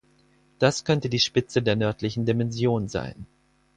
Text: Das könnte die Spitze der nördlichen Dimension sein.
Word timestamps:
Das 0.57 0.83
könnte 0.83 1.09
die 1.09 1.19
Spitze 1.19 1.61
der 1.61 1.75
nördlichen 1.75 2.25
Dimension 2.25 2.87
sein. 2.87 3.27